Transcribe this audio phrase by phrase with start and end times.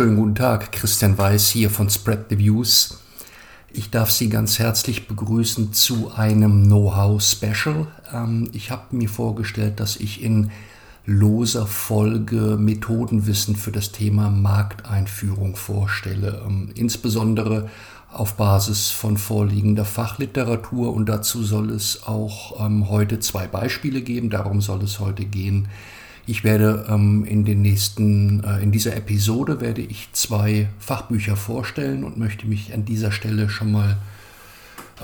[0.00, 3.00] Wunderschönen guten Tag, Christian Weiß hier von Spread the Views.
[3.70, 7.86] Ich darf Sie ganz herzlich begrüßen zu einem Know-how-Special.
[8.10, 10.52] Ähm, ich habe mir vorgestellt, dass ich in
[11.04, 17.68] loser Folge Methodenwissen für das Thema Markteinführung vorstelle, ähm, insbesondere
[18.10, 24.30] auf Basis von vorliegender Fachliteratur und dazu soll es auch ähm, heute zwei Beispiele geben,
[24.30, 25.68] darum soll es heute gehen.
[26.30, 32.04] Ich werde ähm, in den nächsten, äh, in dieser Episode werde ich zwei Fachbücher vorstellen
[32.04, 33.96] und möchte mich an dieser Stelle schon mal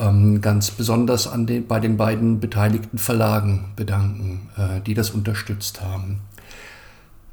[0.00, 5.80] ähm, ganz besonders an den, bei den beiden beteiligten Verlagen bedanken, äh, die das unterstützt
[5.80, 6.20] haben.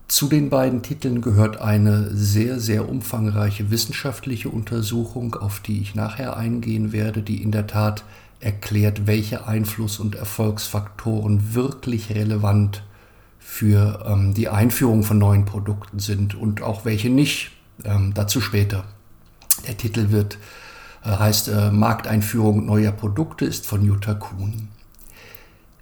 [0.08, 6.36] Zu den beiden Titeln gehört eine sehr, sehr umfangreiche wissenschaftliche Untersuchung, auf die ich nachher
[6.36, 8.04] eingehen werde, die in der Tat
[8.40, 12.93] erklärt, welche Einfluss- und Erfolgsfaktoren wirklich relevant sind
[13.44, 17.52] für ähm, die Einführung von neuen Produkten sind und auch welche nicht.
[17.84, 18.86] Ähm, dazu später.
[19.68, 20.38] Der Titel wird,
[21.04, 24.70] äh, heißt äh, Markteinführung neuer Produkte, ist von Jutta Kuhn.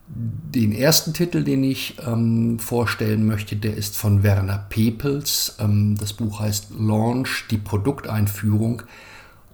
[0.07, 5.55] Den ersten Titel, den ich ähm, vorstellen möchte, der ist von Werner Pepels.
[5.59, 8.81] Ähm, das Buch heißt Launch, die Produkteinführung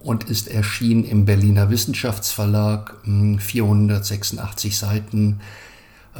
[0.00, 5.40] und ist erschienen im Berliner Wissenschaftsverlag, 486 hm, Seiten,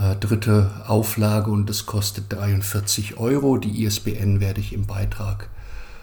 [0.01, 3.59] äh, dritte Auflage und es kostet 43 Euro.
[3.59, 5.49] Die ISBN werde ich im Beitrag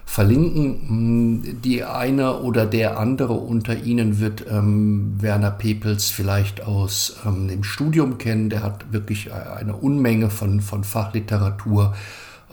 [0.05, 0.87] verlinken.
[0.87, 7.47] Hm, die eine oder der andere unter Ihnen wird ähm, Werner Pepels vielleicht aus ähm,
[7.47, 8.49] dem Studium kennen.
[8.49, 11.95] Der hat wirklich eine Unmenge von, von Fachliteratur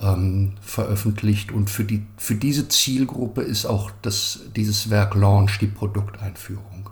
[0.01, 5.67] ähm, veröffentlicht und für, die, für diese Zielgruppe ist auch das, dieses Werk Launch die
[5.67, 6.91] Produkteinführung.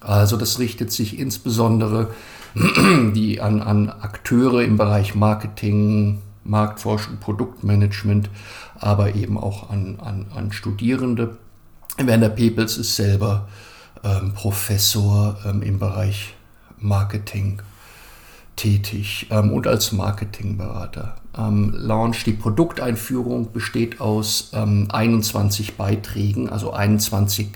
[0.00, 2.10] Also das richtet sich insbesondere
[3.14, 8.30] die an, an Akteure im Bereich Marketing, Marktforschung, Produktmanagement,
[8.78, 11.36] aber eben auch an, an, an Studierende.
[11.98, 13.48] Werner Pepels ist selber
[14.02, 16.34] ähm, Professor ähm, im Bereich
[16.78, 17.60] Marketing
[18.54, 21.16] tätig ähm, und als Marketingberater.
[21.36, 27.48] Ähm, Launch, die Produkteinführung besteht aus 21 ähm, Beiträgen, also 21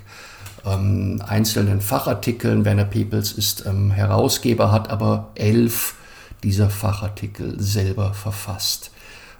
[0.66, 2.64] ähm, einzelnen Fachartikeln.
[2.64, 5.94] Werner Pepels ist ähm, Herausgeber, hat aber elf
[6.42, 8.90] dieser Fachartikel selber verfasst.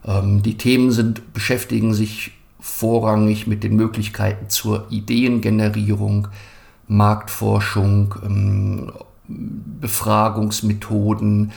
[0.05, 6.29] Ähm, die Themen sind, beschäftigen sich vorrangig mit den Möglichkeiten zur Ideengenerierung,
[6.89, 8.93] Marktforschung, ähm,
[9.29, 11.53] Befragungsmethoden,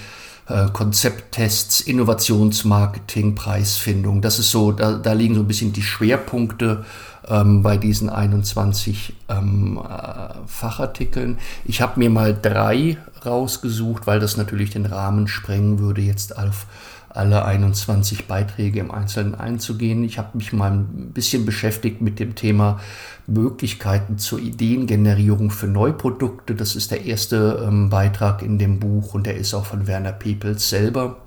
[0.47, 4.21] äh, Konzepttests, Innovationsmarketing, Preisfindung.
[4.21, 6.85] Das ist so, da, da liegen so ein bisschen die Schwerpunkte
[7.27, 11.37] ähm, bei diesen 21 ähm, äh, Fachartikeln.
[11.65, 16.65] Ich habe mir mal drei rausgesucht, weil das natürlich den Rahmen sprengen würde, jetzt auf
[17.13, 20.03] alle 21 Beiträge im Einzelnen einzugehen.
[20.03, 22.79] Ich habe mich mal ein bisschen beschäftigt mit dem Thema
[23.27, 26.55] Möglichkeiten zur Ideengenerierung für Neuprodukte.
[26.55, 30.11] Das ist der erste ähm, Beitrag in dem Buch und der ist auch von Werner
[30.11, 31.17] Pepels selber.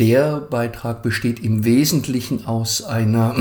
[0.00, 3.36] Der Beitrag besteht im Wesentlichen aus einer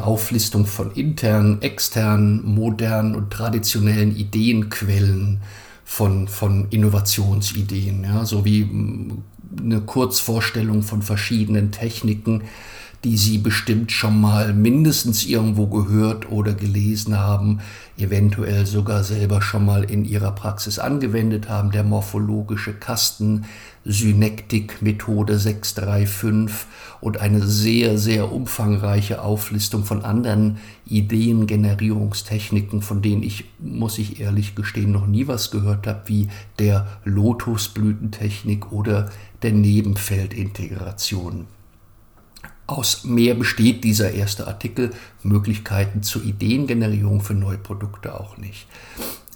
[0.04, 5.40] Auflistung von internen, externen, modernen und traditionellen Ideenquellen
[5.84, 9.22] von, von Innovationsideen, ja, sowie mm,
[9.58, 12.42] eine Kurzvorstellung von verschiedenen Techniken,
[13.04, 17.60] die Sie bestimmt schon mal mindestens irgendwo gehört oder gelesen haben,
[17.98, 21.70] eventuell sogar selber schon mal in Ihrer Praxis angewendet haben.
[21.70, 23.44] Der morphologische Kasten,
[23.84, 26.66] Synektik-Methode 635
[27.00, 34.56] und eine sehr, sehr umfangreiche Auflistung von anderen Ideengenerierungstechniken, von denen ich, muss ich ehrlich
[34.56, 36.28] gestehen, noch nie was gehört habe, wie
[36.58, 39.10] der Lotusblütentechnik oder
[39.42, 41.46] der Nebenfeldintegration.
[42.66, 44.90] Aus mehr besteht dieser erste Artikel,
[45.22, 48.66] Möglichkeiten zur Ideengenerierung für neue Produkte auch nicht.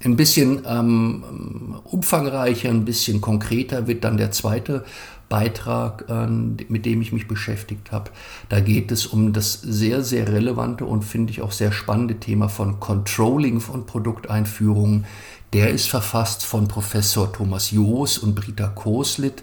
[0.03, 4.85] Ein bisschen ähm, umfangreicher, ein bisschen konkreter wird dann der zweite
[5.29, 8.11] Beitrag, äh, mit dem ich mich beschäftigt habe.
[8.49, 12.49] Da geht es um das sehr, sehr relevante und finde ich auch sehr spannende Thema
[12.49, 15.05] von Controlling von Produkteinführungen.
[15.53, 19.43] Der ist verfasst von Professor Thomas Joos und Brita Koslit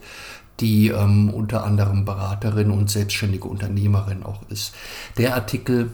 [0.60, 4.74] die ähm, unter anderem Beraterin und selbstständige Unternehmerin auch ist.
[5.18, 5.92] Der Artikel,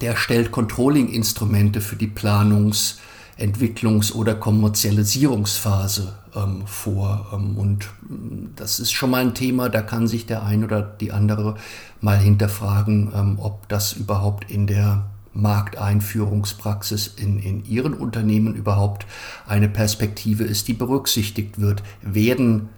[0.00, 2.98] der stellt Controlling-Instrumente für die Planungs-,
[3.38, 7.28] Entwicklungs- oder Kommerzialisierungsphase ähm, vor.
[7.32, 10.82] Ähm, und mm, das ist schon mal ein Thema, da kann sich der ein oder
[10.82, 11.56] die andere
[12.00, 15.04] mal hinterfragen, ähm, ob das überhaupt in der
[15.34, 19.06] Markteinführungspraxis in, in Ihren Unternehmen überhaupt
[19.46, 21.84] eine Perspektive ist, die berücksichtigt wird.
[22.02, 22.68] Werden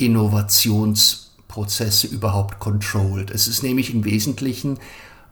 [0.00, 3.30] Innovationsprozesse überhaupt controlled.
[3.30, 4.78] Es ist nämlich im Wesentlichen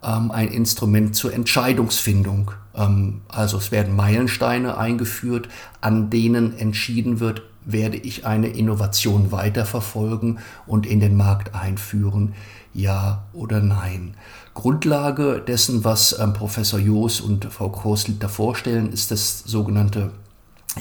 [0.02, 2.50] ähm, ein Instrument zur Entscheidungsfindung.
[2.74, 5.48] Ähm, also es werden Meilensteine eingeführt,
[5.80, 12.34] an denen entschieden wird, werde ich eine Innovation weiterverfolgen und in den Markt einführen,
[12.72, 14.14] ja oder nein.
[14.54, 20.12] Grundlage dessen, was ähm, Professor Joos und Frau Korslitter vorstellen, ist das sogenannte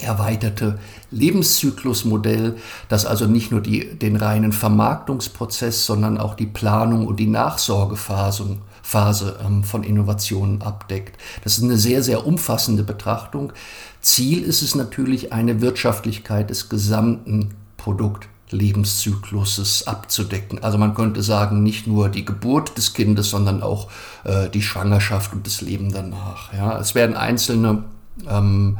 [0.02, 0.80] erweiterte
[1.12, 2.58] Lebenszyklusmodell,
[2.90, 8.58] das also nicht nur die, den reinen Vermarktungsprozess, sondern auch die Planung und die Nachsorgephase
[8.88, 11.20] Phase, ähm, von Innovationen abdeckt.
[11.44, 13.52] Das ist eine sehr, sehr umfassende Betrachtung.
[14.00, 20.64] Ziel ist es natürlich, eine Wirtschaftlichkeit des gesamten Produktlebenzykluses abzudecken.
[20.64, 23.90] Also man könnte sagen, nicht nur die Geburt des Kindes, sondern auch
[24.24, 26.54] äh, die Schwangerschaft und das Leben danach.
[26.54, 27.84] Ja, es werden einzelne
[28.30, 28.78] ähm,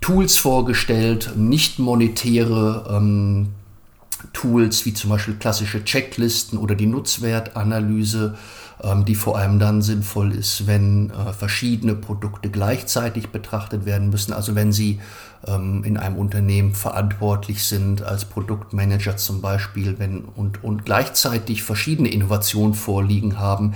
[0.00, 3.48] Tools vorgestellt, nicht monetäre ähm,
[4.32, 8.36] Tools wie zum Beispiel klassische Checklisten oder die Nutzwertanalyse,
[8.82, 14.32] ähm, die vor allem dann sinnvoll ist, wenn äh, verschiedene Produkte gleichzeitig betrachtet werden müssen.
[14.32, 15.00] Also wenn Sie
[15.46, 22.08] ähm, in einem Unternehmen verantwortlich sind als Produktmanager zum Beispiel wenn, und, und gleichzeitig verschiedene
[22.08, 23.74] Innovationen vorliegen haben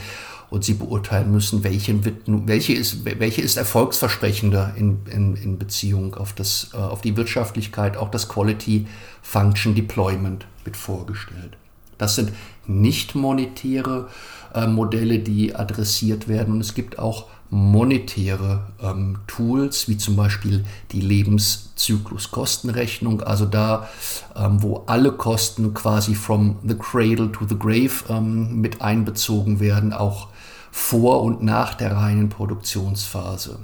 [0.52, 6.14] und sie beurteilen müssen, welche, wird, welche, ist, welche ist erfolgsversprechender in, in, in Beziehung
[6.14, 7.96] auf, das, äh, auf die Wirtschaftlichkeit.
[7.96, 8.86] Auch das Quality
[9.22, 11.56] Function Deployment wird vorgestellt.
[11.96, 12.32] Das sind
[12.66, 14.10] nicht monetäre
[14.54, 16.52] äh, Modelle, die adressiert werden.
[16.52, 23.88] Und es gibt auch monetäre ähm, Tools, wie zum Beispiel die Lebenszykluskostenrechnung, also da,
[24.36, 29.94] ähm, wo alle Kosten quasi from the cradle to the grave ähm, mit einbezogen werden,
[29.94, 30.28] auch
[30.72, 33.58] vor und nach der reinen Produktionsphase.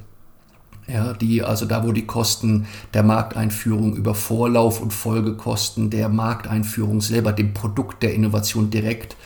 [0.87, 7.01] Ja, die, also da, wo die Kosten der Markteinführung über Vorlauf und Folgekosten der Markteinführung
[7.01, 9.17] selber dem Produkt der Innovation direkt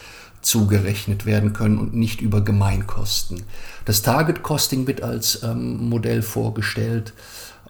[0.43, 3.43] zugerechnet werden können und nicht über Gemeinkosten.
[3.84, 7.12] Das Target Costing wird als ähm, Modell vorgestellt,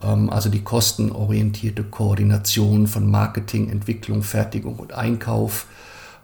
[0.03, 5.67] ähm, also die kostenorientierte Koordination von Marketing, Entwicklung, Fertigung und Einkauf.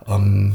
[0.06, 0.54] Ähm,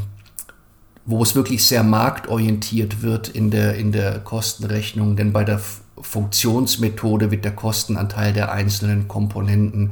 [1.06, 5.60] wo es wirklich sehr marktorientiert wird in der, in der Kostenrechnung, denn bei der
[6.02, 9.92] Funktionsmethode wird der Kostenanteil der einzelnen Komponenten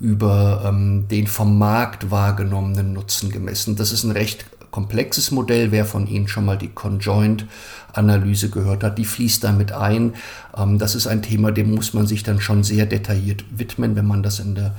[0.00, 3.76] über ähm, den vom Markt wahrgenommenen Nutzen gemessen.
[3.76, 5.70] Das ist ein recht komplexes Modell.
[5.70, 10.14] Wer von Ihnen schon mal die Conjoint-Analyse gehört hat, die fließt damit ein.
[10.56, 14.06] Ähm, das ist ein Thema, dem muss man sich dann schon sehr detailliert widmen, wenn
[14.06, 14.74] man das in der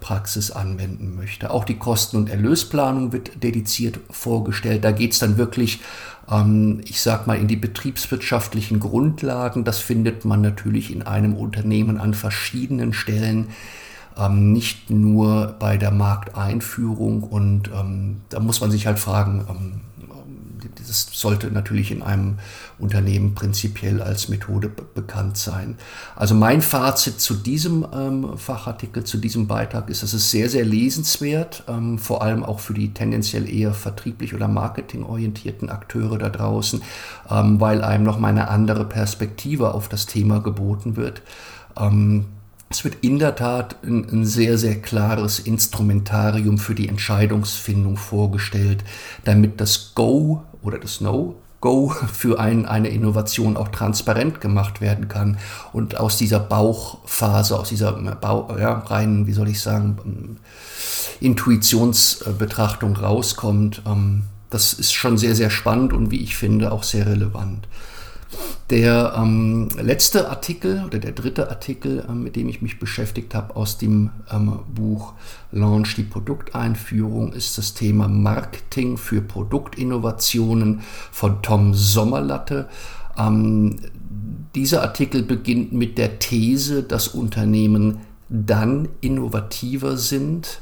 [0.00, 1.50] Praxis anwenden möchte.
[1.50, 4.84] Auch die Kosten- und Erlösplanung wird dediziert vorgestellt.
[4.84, 5.80] Da geht es dann wirklich,
[6.30, 9.64] ähm, ich sag mal, in die betriebswirtschaftlichen Grundlagen.
[9.64, 13.48] Das findet man natürlich in einem Unternehmen an verschiedenen Stellen
[14.18, 17.22] ähm, nicht nur bei der Markteinführung.
[17.22, 19.80] Und ähm, da muss man sich halt fragen, ähm,
[20.86, 22.38] das sollte natürlich in einem
[22.78, 25.76] Unternehmen prinzipiell als Methode bekannt sein.
[26.16, 30.64] Also mein Fazit zu diesem ähm, Fachartikel, zu diesem Beitrag ist, dass es sehr, sehr
[30.64, 36.82] lesenswert, ähm, vor allem auch für die tendenziell eher vertrieblich oder marketingorientierten Akteure da draußen,
[37.30, 41.22] ähm, weil einem noch mal eine andere Perspektive auf das Thema geboten wird.
[41.78, 42.26] Ähm,
[42.74, 48.82] es wird in der Tat ein, ein, sehr, sehr klares Instrumentarium für die Entscheidungsfindung vorgestellt,
[49.24, 55.08] damit das Go oder das No Go für ein, eine Innovation auch transparent gemacht werden
[55.08, 55.38] kann
[55.72, 60.38] und aus dieser Bauchphase, aus dieser Bau, ja, reinen, wie soll ich sagen,
[61.20, 63.82] Intuitionsbetrachtung rauskommt.
[63.86, 67.66] Ähm, das ist schon sehr, sehr spannend und wie ich finde auch sehr relevant.
[68.70, 73.56] Der ähm, letzte Artikel oder der dritte Artikel, ähm, mit dem ich mich beschäftigt habe
[73.56, 75.12] aus dem ähm, Buch
[75.52, 80.80] Launch die Produkteinführung, ist das Thema Marketing für Produktinnovationen
[81.12, 82.68] von Tom Sommerlatte.
[83.18, 83.76] Ähm,
[84.54, 87.98] dieser Artikel beginnt mit der These, dass Unternehmen
[88.28, 90.60] dann innovativer sind,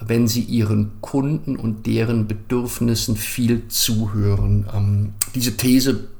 [0.00, 4.66] wenn sie ihren Kunden und deren Bedürfnissen viel zuhören.
[4.74, 6.13] Ähm, diese These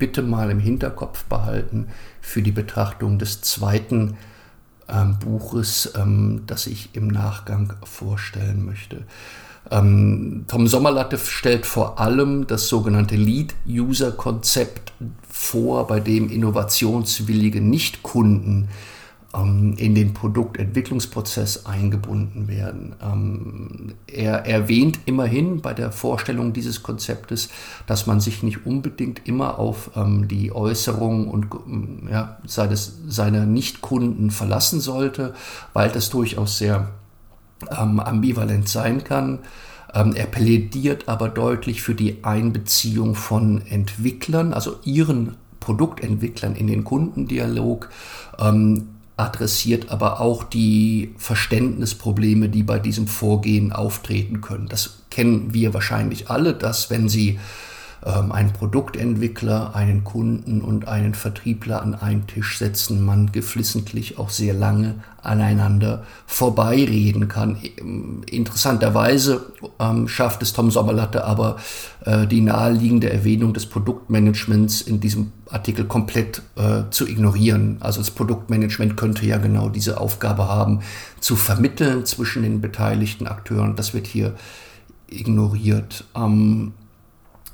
[0.00, 1.86] bitte mal im Hinterkopf behalten
[2.20, 4.16] für die Betrachtung des zweiten
[4.88, 9.04] ähm, Buches, ähm, das ich im Nachgang vorstellen möchte.
[9.70, 14.92] Ähm, Tom Sommerlatte stellt vor allem das sogenannte Lead-User-Konzept
[15.28, 18.68] vor, bei dem innovationswillige Nichtkunden ähm,
[19.32, 22.96] in den Produktentwicklungsprozess eingebunden werden.
[23.00, 27.48] Ähm, er erwähnt immerhin bei der Vorstellung dieses Konzeptes,
[27.86, 31.46] dass man sich nicht unbedingt immer auf ähm, die Äußerungen und
[32.10, 35.34] ja, seines, seiner Nichtkunden verlassen sollte,
[35.74, 36.88] weil das durchaus sehr
[37.68, 39.38] ambivalent sein kann.
[39.94, 46.82] Ähm, er plädiert aber deutlich für die Einbeziehung von Entwicklern, also ihren Produktentwicklern in den
[46.84, 47.90] Kundendialog,
[48.40, 48.88] ähm,
[49.20, 54.68] adressiert aber auch die Verständnisprobleme, die bei diesem Vorgehen auftreten können.
[54.68, 57.38] Das kennen wir wahrscheinlich alle, dass wenn Sie
[58.04, 64.30] ähm, einen Produktentwickler, einen Kunden und einen Vertriebler an einen Tisch setzen, man geflissentlich auch
[64.30, 67.58] sehr lange aneinander vorbeireden kann.
[67.78, 71.56] Ähm, interessanterweise ähm, schafft es Tom Sommerlatte aber
[72.04, 77.76] äh, die naheliegende Erwähnung des Produktmanagements in diesem Artikel komplett äh, zu ignorieren.
[77.80, 80.80] Also das Produktmanagement könnte ja genau diese Aufgabe haben,
[81.20, 83.76] zu vermitteln zwischen den beteiligten Akteuren.
[83.76, 84.34] Das wird hier
[85.08, 86.04] ignoriert.
[86.14, 86.72] Ähm,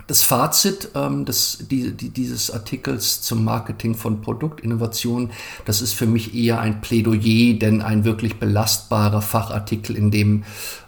[0.06, 5.30] das Fazit ähm, des, die, die, dieses Artikels zum Marketing von Produktinnovation,
[5.64, 10.44] das ist für mich eher ein Plädoyer, denn ein wirklich belastbarer Fachartikel, in dem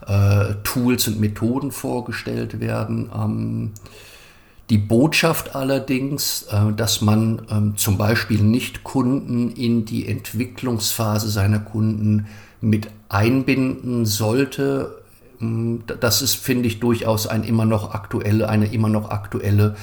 [0.07, 3.11] äh, Tools und Methoden vorgestellt werden.
[3.15, 3.71] Ähm,
[4.71, 11.59] die Botschaft allerdings, äh, dass man ähm, zum Beispiel nicht Kunden in die Entwicklungsphase seiner
[11.59, 12.27] Kunden
[12.61, 14.98] mit einbinden sollte,
[16.01, 19.77] das ist, finde ich, durchaus ein immer noch aktuelle, eine immer noch aktuelle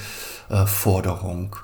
[0.48, 1.56] äh, Forderung.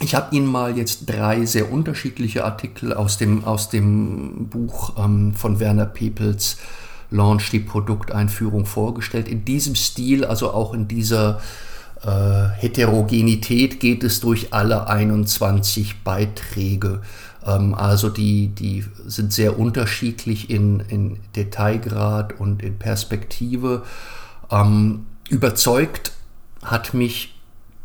[0.00, 5.34] Ich habe Ihnen mal jetzt drei sehr unterschiedliche Artikel aus dem, aus dem Buch ähm,
[5.34, 6.58] von Werner Pepels
[7.10, 9.28] Launch, die Produkteinführung vorgestellt.
[9.28, 11.40] In diesem Stil, also auch in dieser
[12.02, 17.02] äh, Heterogenität geht es durch alle 21 Beiträge.
[17.46, 23.82] Ähm, also die, die sind sehr unterschiedlich in, in Detailgrad und in Perspektive.
[24.50, 26.12] Ähm, überzeugt
[26.62, 27.34] hat mich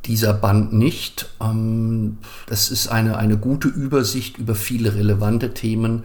[0.06, 1.30] dieser Band nicht.
[1.42, 6.04] Ähm, das ist eine, eine gute Übersicht über viele relevante Themen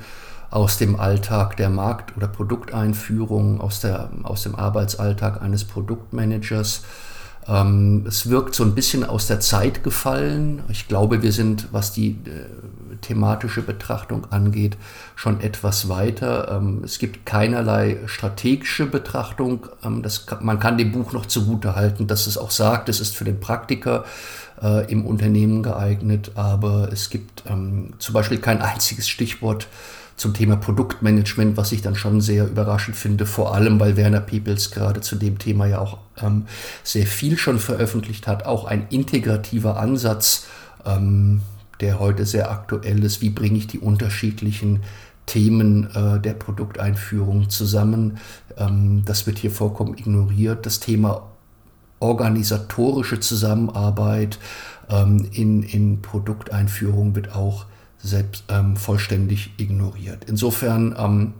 [0.50, 6.82] aus dem Alltag der Markt- oder Produkteinführung, aus, der, aus dem Arbeitsalltag eines Produktmanagers.
[7.49, 10.62] Ähm, es wirkt so ein bisschen aus der Zeit gefallen.
[10.68, 12.46] Ich glaube, wir sind, was die äh,
[13.04, 14.76] thematische Betrachtung angeht,
[15.14, 16.49] schon etwas weiter.
[16.50, 19.66] Ähm, es gibt keinerlei strategische Betrachtung.
[19.84, 23.00] Ähm, das kann, man kann dem Buch noch zugute halten, dass es auch sagt, es
[23.00, 24.04] ist für den Praktiker
[24.62, 29.68] äh, im Unternehmen geeignet, aber es gibt ähm, zum Beispiel kein einziges Stichwort
[30.16, 34.70] zum Thema Produktmanagement, was ich dann schon sehr überraschend finde, vor allem weil Werner Peoples
[34.70, 36.46] gerade zu dem Thema ja auch ähm,
[36.84, 40.46] sehr viel schon veröffentlicht hat, auch ein integrativer Ansatz,
[40.87, 41.40] ähm,
[41.81, 44.81] der heute sehr aktuell ist, wie bringe ich die unterschiedlichen
[45.26, 48.19] Themen äh, der Produkteinführung zusammen.
[48.57, 50.66] Ähm, das wird hier vollkommen ignoriert.
[50.66, 51.31] Das Thema
[52.00, 54.38] organisatorische Zusammenarbeit
[54.90, 57.66] ähm, in, in Produkteinführung wird auch
[57.99, 60.25] selbst ähm, vollständig ignoriert.
[60.28, 61.35] Insofern ähm,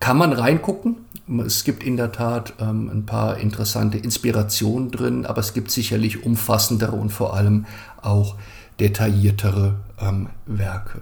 [0.00, 0.96] kann man reingucken.
[1.44, 6.24] Es gibt in der Tat ähm, ein paar interessante Inspirationen drin, aber es gibt sicherlich
[6.24, 7.66] umfassendere und vor allem
[8.02, 8.36] auch
[8.80, 11.00] detailliertere ähm, Werke.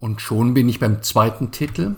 [0.00, 1.96] Und schon bin ich beim zweiten Titel.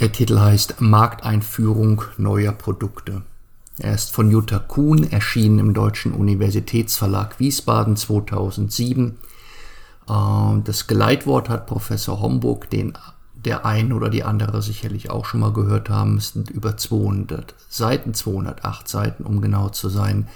[0.00, 3.22] Der Titel heißt Markteinführung neuer Produkte.
[3.78, 9.18] Er ist von Jutta Kuhn, erschienen im Deutschen Universitätsverlag Wiesbaden 2007.
[10.08, 10.12] Äh,
[10.64, 12.96] das Geleitwort hat Professor Homburg, den
[13.34, 16.18] der ein oder die andere sicherlich auch schon mal gehört haben.
[16.18, 20.28] Es sind über 200 Seiten, 208 Seiten, um genau zu sein.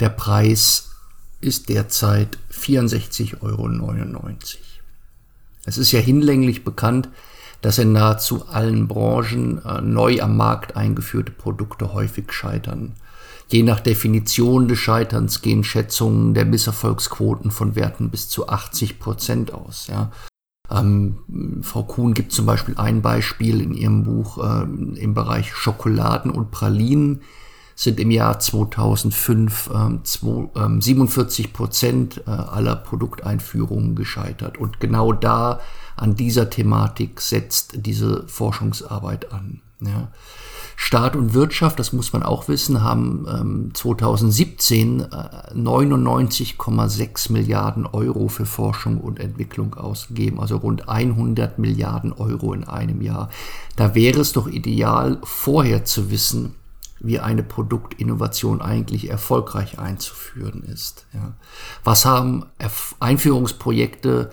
[0.00, 0.90] Der Preis
[1.40, 3.68] ist derzeit 64,99 Euro.
[5.64, 7.08] Es ist ja hinlänglich bekannt,
[7.60, 12.94] dass in nahezu allen Branchen äh, neu am Markt eingeführte Produkte häufig scheitern.
[13.48, 19.52] Je nach Definition des Scheiterns gehen Schätzungen der Misserfolgsquoten von Werten bis zu 80 Prozent
[19.52, 19.86] aus.
[19.88, 20.12] Ja.
[20.70, 26.30] Ähm, Frau Kuhn gibt zum Beispiel ein Beispiel in ihrem Buch äh, im Bereich Schokoladen
[26.30, 27.22] und Pralinen
[27.78, 34.58] sind im Jahr 2005 ähm, zwei, ähm, 47 Prozent äh, aller Produkteinführungen gescheitert.
[34.58, 35.60] Und genau da
[35.94, 39.60] an dieser Thematik setzt diese Forschungsarbeit an.
[39.80, 40.08] Ja.
[40.74, 45.04] Staat und Wirtschaft, das muss man auch wissen, haben ähm, 2017 äh,
[45.54, 53.02] 99,6 Milliarden Euro für Forschung und Entwicklung ausgegeben, also rund 100 Milliarden Euro in einem
[53.02, 53.30] Jahr.
[53.76, 56.56] Da wäre es doch ideal, vorher zu wissen,
[57.00, 61.06] wie eine Produktinnovation eigentlich erfolgreich einzuführen ist.
[61.14, 61.34] Ja.
[61.84, 64.30] Was haben Erf Einführungsprojekte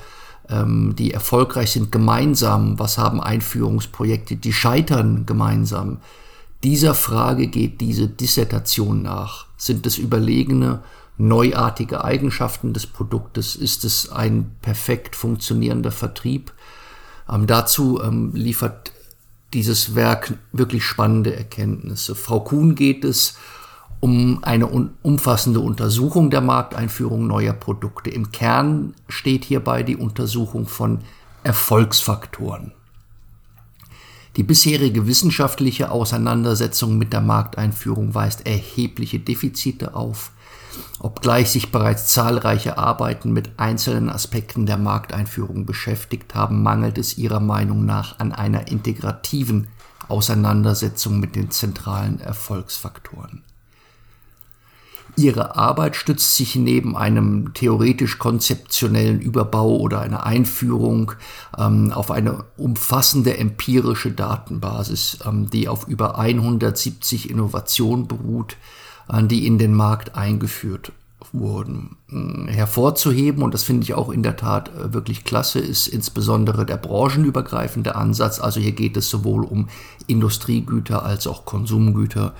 [0.50, 2.79] ähm, die erfolgreich sind, gemeinsam?
[2.79, 6.00] Was haben Einführungsprojekte, die scheitern, gemeinsam?
[6.63, 9.45] Dieser Frage geht diese Dissertation nach.
[9.57, 10.81] Sind es überlegene,
[11.17, 13.55] neuartige Eigenschaften des Produktes?
[13.55, 16.53] Ist es ein perfekt funktionierender Vertrieb?
[17.29, 18.91] Ähm, dazu ähm, liefert
[19.53, 22.15] dieses Werk wirklich spannende Erkenntnisse.
[22.15, 23.37] Frau Kuhn geht es
[23.99, 24.67] um eine
[25.01, 28.09] umfassende Untersuchung der Markteinführung neuer Produkte.
[28.09, 30.99] Im Kern steht hierbei die Untersuchung von
[31.43, 32.73] Erfolgsfaktoren.
[34.35, 40.31] Die bisherige wissenschaftliche Auseinandersetzung mit der Markteinführung weist erhebliche Defizite auf,
[41.00, 47.39] obgleich sich bereits zahlreiche Arbeiten mit einzelnen Aspekten der Markteinführung beschäftigt haben, mangelt es ihrer
[47.39, 49.67] Meinung nach an einer integrativen
[50.08, 53.44] Auseinandersetzung mit den zentralen Erfolgsfaktoren.
[55.17, 61.13] Ihre Arbeit stützt sich neben einem theoretisch-konzeptionellen Überbau oder einer Einführung
[61.58, 68.58] ähm, auf eine umfassende empirische Datenbasis, ähm, die auf über 170 Innovationen beruht,
[69.27, 70.91] die in den Markt eingeführt
[71.31, 71.97] wurden.
[72.09, 76.65] Hm, hervorzuheben, und das finde ich auch in der Tat äh, wirklich klasse, ist insbesondere
[76.65, 78.39] der branchenübergreifende Ansatz.
[78.39, 79.69] Also hier geht es sowohl um
[80.07, 82.33] Industriegüter als auch Konsumgüter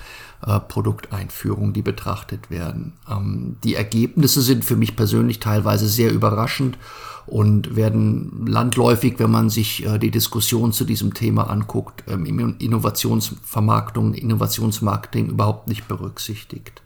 [0.44, 2.94] äh, Produkteinführung, die betrachtet werden.
[3.10, 6.78] Ähm, die Ergebnisse sind für mich persönlich teilweise sehr überraschend
[7.26, 14.14] und werden landläufig, wenn man sich äh, die Diskussion zu diesem Thema anguckt, ähm, Innovationsvermarktung,
[14.14, 16.82] Innovationsmarketing überhaupt nicht berücksichtigt.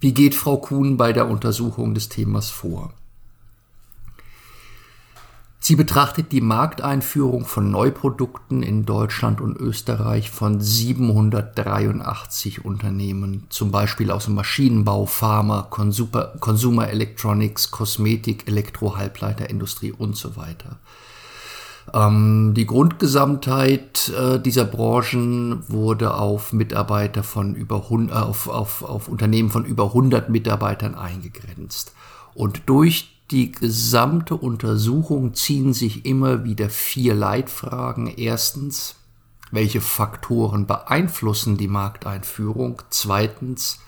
[0.00, 2.92] Wie geht Frau Kuhn bei der Untersuchung des Themas vor?
[5.64, 14.10] Sie betrachtet die Markteinführung von Neuprodukten in Deutschland und Österreich von 783 Unternehmen, zum Beispiel
[14.10, 20.80] aus dem Maschinenbau, Pharma, Consumer, Consumer Electronics, Kosmetik, Elektro, Halbleiterindustrie und so weiter.
[21.94, 28.82] Ähm, die Grundgesamtheit äh, dieser Branchen wurde auf Mitarbeiter von über 100, äh, auf, auf,
[28.82, 31.92] auf Unternehmen von über 100 Mitarbeitern eingegrenzt.
[32.34, 38.06] Und durch die gesamte Untersuchung ziehen sich immer wieder vier Leitfragen.
[38.06, 38.96] Erstens,
[39.50, 42.82] welche Faktoren beeinflussen die Markteinführung?
[42.90, 43.80] Zweitens,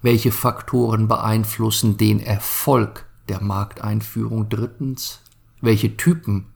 [0.00, 4.48] welche Faktoren beeinflussen den Erfolg der Markteinführung?
[4.48, 5.20] Drittens,
[5.60, 6.46] welche Typen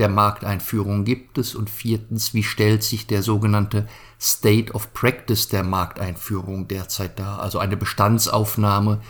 [0.00, 1.54] der Markteinführung gibt es?
[1.54, 3.88] Und viertens, wie stellt sich der sogenannte
[4.20, 7.40] State of Practice der Markteinführung derzeit dar?
[7.40, 9.00] Also eine Bestandsaufnahme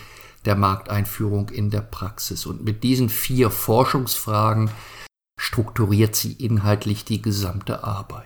[0.45, 2.47] der Markteinführung in der Praxis.
[2.47, 4.71] Und mit diesen vier Forschungsfragen
[5.39, 8.25] strukturiert sie inhaltlich die gesamte Arbeit.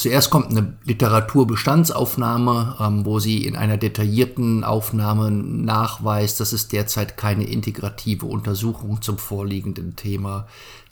[0.00, 7.18] Zuerst kommt eine Literaturbestandsaufnahme, ähm, wo sie in einer detaillierten Aufnahme nachweist, dass es derzeit
[7.18, 10.46] keine integrative Untersuchung zum vorliegenden Thema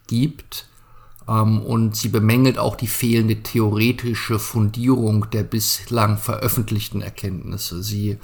[0.08, 0.68] gibt.
[1.26, 7.82] Ähm, und sie bemängelt auch die fehlende theoretische Fundierung der bislang veröffentlichten Erkenntnisse.
[7.82, 8.18] Sie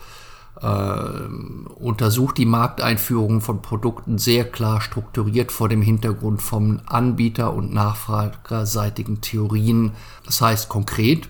[0.65, 7.75] äh, untersucht die Markteinführung von Produkten sehr klar strukturiert vor dem Hintergrund von Anbieter- und
[7.75, 9.93] Nachfragerseitigen Theorien.
[10.25, 11.29] Das heißt konkret,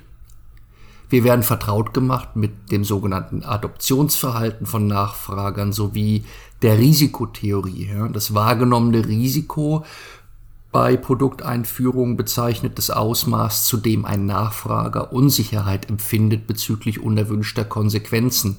[1.11, 6.25] wir werden vertraut gemacht mit dem sogenannten Adoptionsverhalten von Nachfragern sowie
[6.63, 7.91] der Risikotheorie.
[8.13, 9.85] Das wahrgenommene Risiko
[10.71, 18.59] bei Produkteinführung bezeichnet das Ausmaß, zu dem ein Nachfrager Unsicherheit empfindet bezüglich unerwünschter Konsequenzen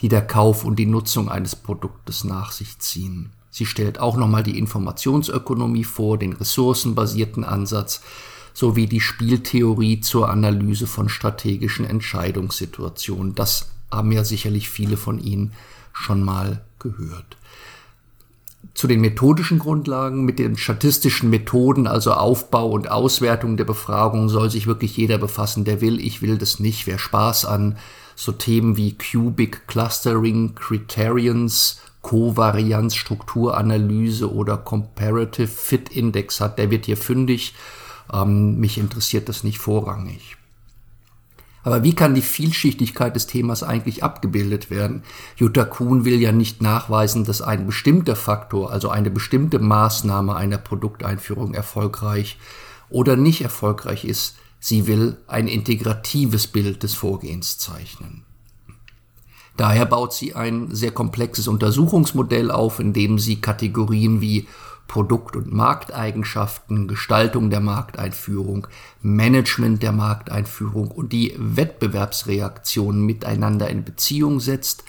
[0.00, 3.30] die der Kauf und die Nutzung eines Produktes nach sich ziehen.
[3.50, 8.00] Sie stellt auch nochmal die Informationsökonomie vor, den ressourcenbasierten Ansatz
[8.52, 13.34] sowie die Spieltheorie zur Analyse von strategischen Entscheidungssituationen.
[13.34, 15.52] Das haben ja sicherlich viele von Ihnen
[15.92, 17.36] schon mal gehört.
[18.74, 24.50] Zu den methodischen Grundlagen mit den statistischen Methoden, also Aufbau und Auswertung der Befragung, soll
[24.50, 26.00] sich wirklich jeder befassen, der will.
[26.00, 26.86] Ich will das nicht.
[26.86, 27.76] Wer Spaß an
[28.16, 36.86] so Themen wie Cubic Clustering, Criterions, Kovarianz, Strukturanalyse oder Comparative Fit Index hat, der wird
[36.86, 37.54] hier fündig.
[38.12, 40.36] Ähm, mich interessiert das nicht vorrangig.
[41.64, 45.02] Aber wie kann die Vielschichtigkeit des Themas eigentlich abgebildet werden?
[45.36, 50.58] Jutta Kuhn will ja nicht nachweisen, dass ein bestimmter Faktor, also eine bestimmte Maßnahme einer
[50.58, 52.38] Produkteinführung erfolgreich
[52.90, 54.36] oder nicht erfolgreich ist.
[54.66, 58.24] Sie will ein integratives Bild des Vorgehens zeichnen.
[59.58, 64.48] Daher baut sie ein sehr komplexes Untersuchungsmodell auf, in dem sie Kategorien wie
[64.88, 68.66] Produkt- und Markteigenschaften, Gestaltung der Markteinführung,
[69.02, 74.82] Management der Markteinführung und die Wettbewerbsreaktionen miteinander in Beziehung setzt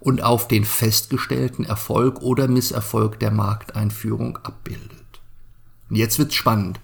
[0.00, 5.22] und auf den festgestellten Erfolg oder Misserfolg der Markteinführung abbildet.
[5.88, 6.78] jetzt wird's spannend.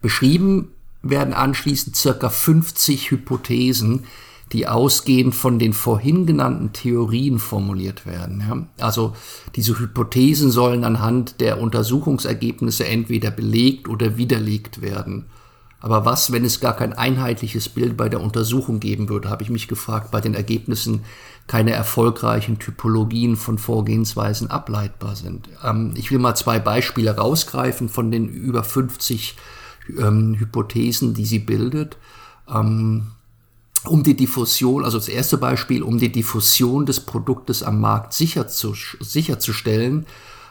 [0.00, 0.70] Beschrieben
[1.02, 4.04] werden anschließend circa 50 Hypothesen,
[4.52, 8.40] die ausgehend von den vorhin genannten Theorien formuliert werden.
[8.48, 8.84] Ja?
[8.84, 9.14] Also
[9.56, 15.26] diese Hypothesen sollen anhand der Untersuchungsergebnisse entweder belegt oder widerlegt werden.
[15.80, 19.50] Aber was, wenn es gar kein einheitliches Bild bei der Untersuchung geben würde, habe ich
[19.50, 21.04] mich gefragt, bei den Ergebnissen
[21.46, 25.48] keine erfolgreichen Typologien von Vorgehensweisen ableitbar sind.
[25.64, 29.36] Ähm, ich will mal zwei Beispiele rausgreifen von den über 50
[29.98, 31.96] ähm, Hypothesen, die sie bildet.
[32.48, 33.12] Ähm,
[33.84, 38.48] um die Diffusion, also das erste Beispiel, um die Diffusion des Produktes am Markt sicher
[38.48, 40.06] zu, sicherzustellen,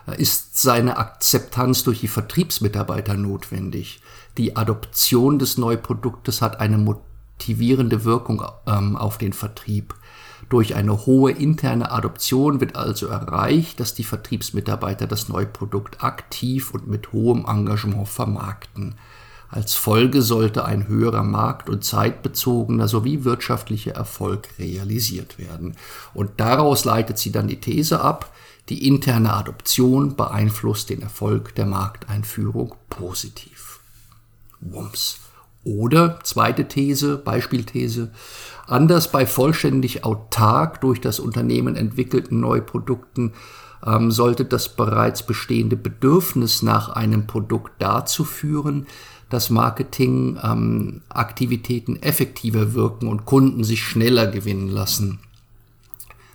[0.08, 4.02] äh, ist seine Akzeptanz durch die Vertriebsmitarbeiter notwendig.
[4.38, 9.96] Die Adoption des Neuproduktes hat eine motivierende Wirkung ähm, auf den Vertrieb.
[10.50, 16.88] Durch eine hohe interne Adoption wird also erreicht, dass die Vertriebsmitarbeiter das Neuprodukt aktiv und
[16.88, 18.96] mit hohem Engagement vermarkten.
[19.50, 25.76] Als Folge sollte ein höherer markt- und zeitbezogener sowie wirtschaftlicher Erfolg realisiert werden.
[26.14, 28.34] Und daraus leitet sie dann die These ab,
[28.70, 33.80] die interne Adoption beeinflusst den Erfolg der Markteinführung positiv.
[34.60, 35.20] Wumms.
[35.64, 38.12] Oder zweite These, Beispielthese,
[38.68, 43.34] anders bei vollständig autark durch das Unternehmen entwickelten Neuprodukten
[43.86, 48.88] ähm, sollte das bereits bestehende Bedürfnis nach einem Produkt dazu führen,
[49.30, 55.20] dass Marketingaktivitäten ähm, effektiver wirken und Kunden sich schneller gewinnen lassen.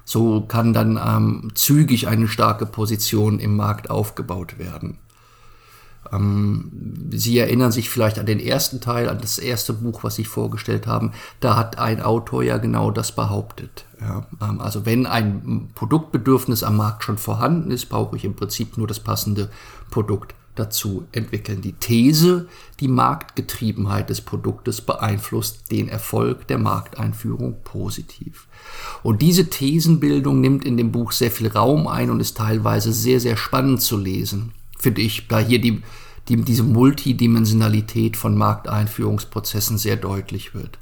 [0.05, 4.99] So kann dann ähm, zügig eine starke Position im Markt aufgebaut werden.
[6.13, 6.71] Ähm,
[7.11, 10.87] Sie erinnern sich vielleicht an den ersten Teil, an das erste Buch, was Sie vorgestellt
[10.87, 11.13] haben.
[11.41, 13.87] Da hat ein Autor ja genau das behauptet.
[14.01, 18.77] Ja, ähm, also wenn ein Produktbedürfnis am Markt schon vorhanden ist, brauche ich im Prinzip
[18.77, 19.49] nur das passende
[19.91, 21.63] Produkt dazu entwickeln.
[21.63, 22.49] Die These,
[22.81, 28.47] die Marktgetriebenheit des Produktes beeinflusst den Erfolg der Markteinführung positiv.
[29.03, 33.21] Und diese Thesenbildung nimmt in dem Buch sehr viel Raum ein und ist teilweise sehr,
[33.21, 35.83] sehr spannend zu lesen, finde ich, da hier die,
[36.29, 40.79] die, diese Multidimensionalität von Markteinführungsprozessen sehr deutlich wird.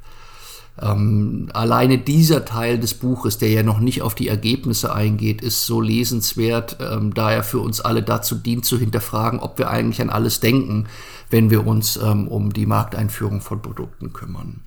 [0.83, 5.67] Ähm, alleine dieser Teil des Buches, der ja noch nicht auf die Ergebnisse eingeht, ist
[5.67, 10.01] so lesenswert, ähm, da er für uns alle dazu dient, zu hinterfragen, ob wir eigentlich
[10.01, 10.87] an alles denken,
[11.29, 14.61] wenn wir uns ähm, um die Markteinführung von Produkten kümmern.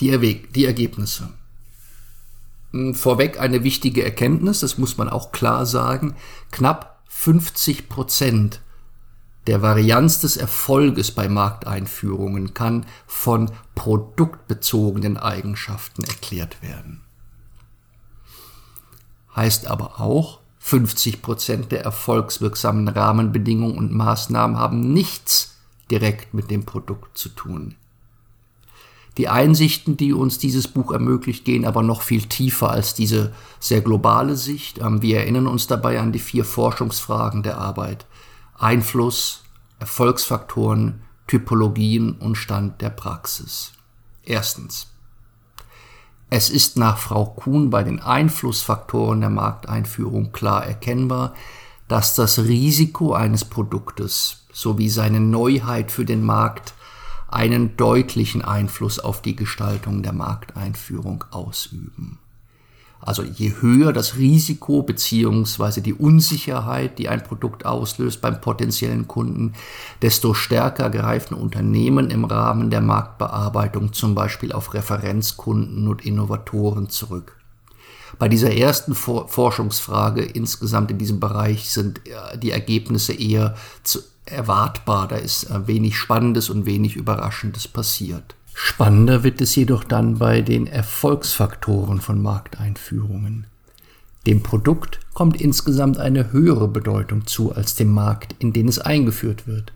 [0.00, 1.30] Die, Erweg die Ergebnisse.
[2.72, 6.14] Hm, vorweg eine wichtige Erkenntnis, das muss man auch klar sagen.
[6.50, 8.60] Knapp 50 Prozent
[9.48, 17.00] der Varianz des Erfolges bei Markteinführungen kann von produktbezogenen Eigenschaften erklärt werden.
[19.34, 25.56] Heißt aber auch, 50 Prozent der erfolgswirksamen Rahmenbedingungen und Maßnahmen haben nichts
[25.90, 27.74] direkt mit dem Produkt zu tun.
[29.16, 33.80] Die Einsichten, die uns dieses Buch ermöglicht, gehen aber noch viel tiefer als diese sehr
[33.80, 34.78] globale Sicht.
[34.78, 38.04] Ähm, wir erinnern uns dabei an die vier Forschungsfragen der Arbeit.
[38.58, 39.44] Einfluss,
[39.78, 43.72] Erfolgsfaktoren, Typologien und Stand der Praxis.
[44.24, 44.88] Erstens.
[46.28, 51.34] Es ist nach Frau Kuhn bei den Einflussfaktoren der Markteinführung klar erkennbar,
[51.86, 56.74] dass das Risiko eines Produktes sowie seine Neuheit für den Markt
[57.28, 62.18] einen deutlichen Einfluss auf die Gestaltung der Markteinführung ausüben.
[63.08, 69.54] Also je höher das Risiko beziehungsweise die Unsicherheit, die ein Produkt auslöst beim potenziellen Kunden,
[70.02, 77.38] desto stärker greifen Unternehmen im Rahmen der Marktbearbeitung zum Beispiel auf Referenzkunden und Innovatoren zurück.
[78.18, 83.54] Bei dieser ersten Forschungsfrage insgesamt in diesem Bereich sind äh, die Ergebnisse eher
[84.26, 85.08] erwartbar.
[85.08, 88.34] Da ist äh, wenig Spannendes und wenig Überraschendes passiert.
[88.60, 93.46] Spannender wird es jedoch dann bei den Erfolgsfaktoren von Markteinführungen.
[94.26, 99.46] Dem Produkt kommt insgesamt eine höhere Bedeutung zu als dem Markt, in den es eingeführt
[99.46, 99.72] wird.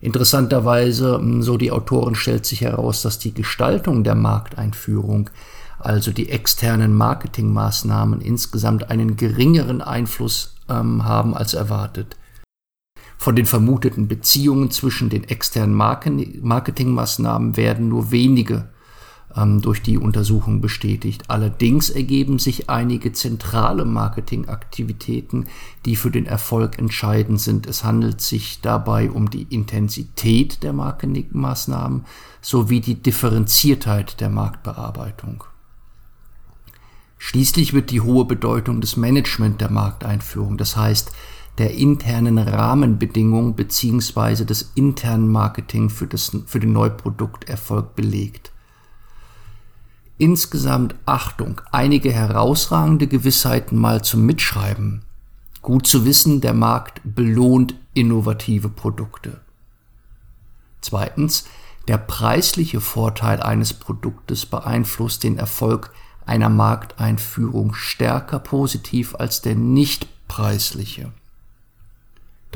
[0.00, 5.28] Interessanterweise, hm, so die Autoren, stellt sich heraus, dass die Gestaltung der Markteinführung,
[5.78, 12.16] also die externen Marketingmaßnahmen, insgesamt einen geringeren Einfluss ähm, haben als erwartet.
[13.18, 18.68] Von den vermuteten Beziehungen zwischen den externen Marketingmaßnahmen werden nur wenige
[19.36, 21.24] ähm, durch die Untersuchung bestätigt.
[21.28, 25.46] Allerdings ergeben sich einige zentrale Marketingaktivitäten,
[25.84, 27.66] die für den Erfolg entscheidend sind.
[27.66, 32.04] Es handelt sich dabei um die Intensität der Marketingmaßnahmen
[32.40, 35.44] sowie die Differenziertheit der Marktbearbeitung.
[37.18, 41.12] Schließlich wird die hohe Bedeutung des Management der Markteinführung, das heißt
[41.58, 48.52] der internen Rahmenbedingungen beziehungsweise des internen Marketing für, das, für den Neuprodukterfolg belegt.
[50.18, 55.02] Insgesamt Achtung, einige herausragende Gewissheiten mal zum Mitschreiben.
[55.62, 59.40] Gut zu wissen, der Markt belohnt innovative Produkte.
[60.80, 61.46] Zweitens,
[61.88, 65.92] der preisliche Vorteil eines Produktes beeinflusst den Erfolg
[66.24, 71.12] einer Markteinführung stärker positiv als der nicht preisliche.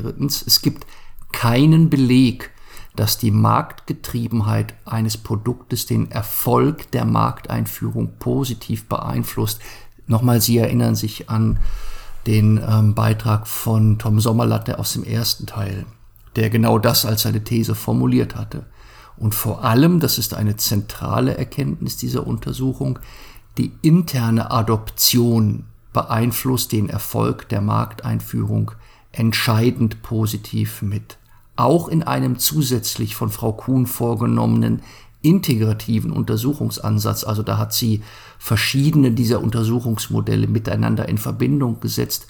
[0.01, 0.85] Drittens, es gibt
[1.31, 2.51] keinen Beleg,
[2.95, 9.61] dass die Marktgetriebenheit eines Produktes den Erfolg der Markteinführung positiv beeinflusst.
[10.07, 11.59] Nochmal, Sie erinnern sich an
[12.27, 15.85] den ähm, Beitrag von Tom Sommerlatte aus dem ersten Teil,
[16.35, 18.65] der genau das als seine These formuliert hatte.
[19.17, 22.99] Und vor allem, das ist eine zentrale Erkenntnis dieser Untersuchung,
[23.57, 28.71] die interne Adoption beeinflusst den Erfolg der Markteinführung
[29.11, 31.17] entscheidend positiv mit.
[31.55, 34.81] Auch in einem zusätzlich von Frau Kuhn vorgenommenen
[35.21, 38.01] integrativen Untersuchungsansatz, also da hat sie
[38.39, 42.27] verschiedene dieser Untersuchungsmodelle miteinander in Verbindung gesetzt,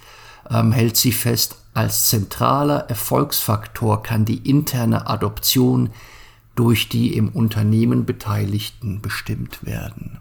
[0.50, 5.89] ähm, hält sie fest, als zentraler Erfolgsfaktor kann die interne Adoption
[6.56, 10.20] durch die im Unternehmen Beteiligten bestimmt werden.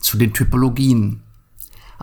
[0.00, 1.22] Zu den Typologien.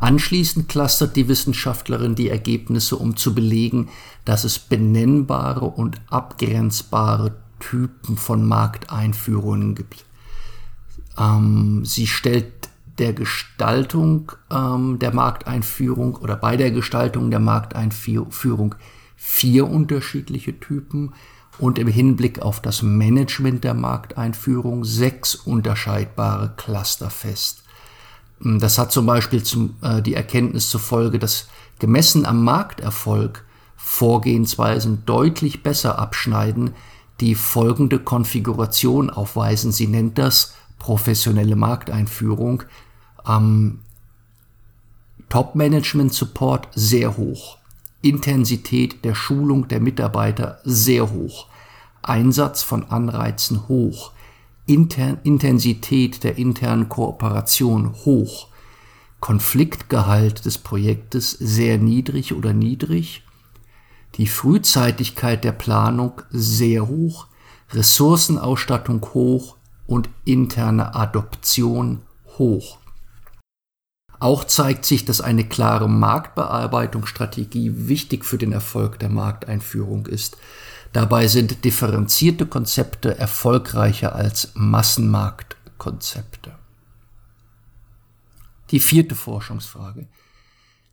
[0.01, 3.89] Anschließend clustert die Wissenschaftlerin die Ergebnisse, um zu belegen,
[4.23, 10.05] dass es benennbare und abgrenzbare Typen von Markteinführungen gibt.
[11.17, 18.75] Ähm, sie stellt der Gestaltung ähm, der Markteinführung oder bei der Gestaltung der Markteinführung
[19.17, 21.13] vier unterschiedliche Typen
[21.57, 27.63] und im Hinblick auf das Management der Markteinführung sechs unterscheidbare Cluster fest.
[28.43, 31.47] Ähm, das hat zum Beispiel zum, äh, die Erkenntnis zur Folge, dass
[31.79, 36.71] gemessen am Markterfolg Vorgehensweisen deutlich besser abschneiden,
[37.21, 39.71] die folgende Konfiguration aufweisen.
[39.71, 42.63] Sie nennt das professionelle Markteinführung.
[43.27, 43.79] Ähm,
[45.29, 47.57] Top-Management-Support sehr hoch.
[48.01, 51.47] Intensität der Schulung der Mitarbeiter sehr hoch.
[52.01, 54.11] Einsatz von Anreizen hoch.
[54.69, 58.47] Inter Intensität der internen Kooperation hoch.
[59.19, 63.23] Konfliktgehalt des Projektes sehr niedrig oder niedrig
[64.15, 67.27] die Frühzeitigkeit der Planung sehr hoch,
[67.71, 72.01] Ressourcenausstattung hoch und interne Adoption
[72.37, 72.79] hoch.
[74.19, 80.37] Auch zeigt sich, dass eine klare Marktbearbeitungsstrategie wichtig für den Erfolg der Markteinführung ist.
[80.93, 86.51] Dabei sind differenzierte Konzepte erfolgreicher als Massenmarktkonzepte.
[88.71, 90.07] Die vierte Forschungsfrage.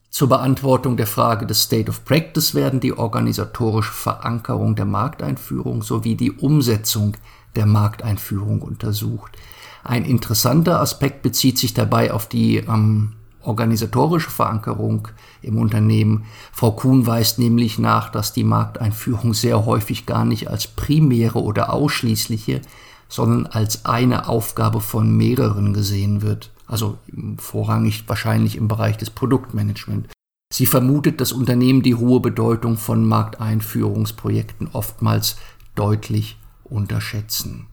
[0.09, 6.15] Zur Beantwortung der Frage des State of Practice werden die organisatorische Verankerung der Markteinführung sowie
[6.15, 7.17] die Umsetzung
[7.55, 9.37] der Markteinführung untersucht.
[9.83, 13.13] Ein interessanter Aspekt bezieht sich dabei auf die ähm,
[13.47, 15.07] organisatorische Verankerung
[15.41, 16.25] im Unternehmen.
[16.51, 21.73] Frau Kuhn weist nämlich nach, dass die Markteinführung sehr häufig gar nicht als primäre oder
[21.73, 22.61] ausschließliche,
[23.09, 26.97] sondern als eine Aufgabe von mehreren gesehen wird also
[27.37, 30.09] vorrangig wahrscheinlich im Bereich des Produktmanagement.
[30.53, 35.37] Sie vermutet, dass Unternehmen die hohe Bedeutung von Markteinführungsprojekten oftmals
[35.75, 37.67] deutlich unterschätzen.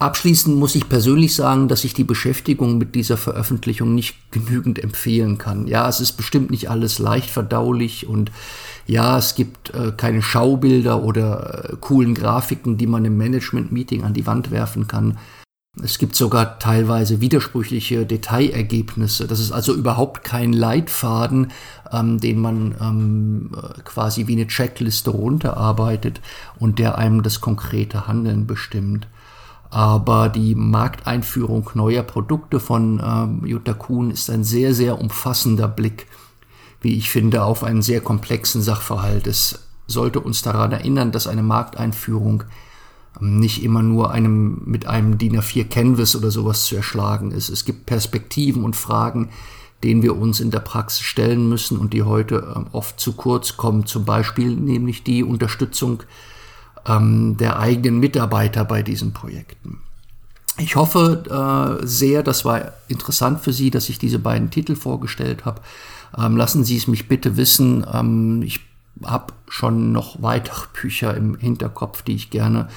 [0.00, 5.36] Abschließend muss ich persönlich sagen, dass ich die Beschäftigung mit dieser Veröffentlichung nicht genügend empfehlen
[5.36, 5.66] kann.
[5.66, 8.32] Ja, es ist bestimmt nicht alles leicht verdaulich und
[8.86, 14.14] ja, es gibt äh, keine Schaubilder oder äh, coolen Grafiken, die man im Management-Meeting an
[14.14, 15.18] die Wand werfen kann.
[15.82, 19.26] Es gibt sogar teilweise widersprüchliche Detailergebnisse.
[19.26, 21.52] Das ist also überhaupt kein Leitfaden,
[21.92, 23.50] ähm, den man ähm,
[23.84, 26.22] quasi wie eine Checkliste runterarbeitet
[26.58, 29.06] und der einem das konkrete Handeln bestimmt.
[29.70, 36.06] Aber die Markteinführung neuer Produkte von ähm, Jutta Kuhn ist ein sehr, sehr umfassender Blick,
[36.80, 39.28] wie ich finde, auf einen sehr komplexen Sachverhalt.
[39.28, 42.44] Es sollte uns daran erinnern, dass eine Markteinführung
[43.20, 47.48] nicht immer nur einem, mit einem DIN A4 Canvas oder sowas zu erschlagen ist.
[47.48, 49.30] Es gibt Perspektiven und Fragen,
[49.82, 53.56] denen wir uns in der Praxis stellen müssen und die heute ähm, oft zu kurz
[53.56, 53.86] kommen.
[53.86, 56.02] Zum Beispiel nämlich die Unterstützung
[56.86, 59.78] ähm, der eigenen Mitarbeiter bei diesen Projekten.
[60.58, 65.44] Ich hoffe äh, sehr, das war interessant für Sie, dass ich diese beiden Titel vorgestellt
[65.44, 65.60] habe.
[66.16, 67.86] Ähm, lassen Sie es mich bitte wissen.
[67.92, 68.60] Ähm, ich
[69.04, 72.68] habe schon noch weitere Bücher im Hinterkopf, die ich gerne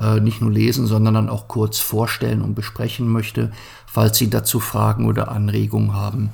[0.00, 3.52] äh, nicht nur lesen, sondern dann auch kurz vorstellen und besprechen möchte.
[3.86, 6.30] Falls Sie dazu Fragen oder Anregungen haben,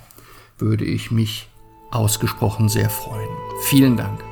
[0.59, 1.49] würde ich mich
[1.91, 3.29] ausgesprochen sehr freuen.
[3.65, 4.32] Vielen Dank.